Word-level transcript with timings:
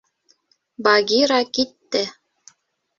Багира 0.83 1.39
китте. 1.55 2.03